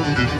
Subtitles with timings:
[0.00, 0.30] You.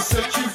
[0.00, 0.49] set you